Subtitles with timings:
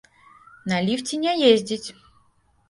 [0.71, 1.87] На ліфце не ездзіць!